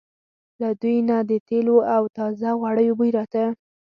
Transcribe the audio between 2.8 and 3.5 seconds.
بوی راته.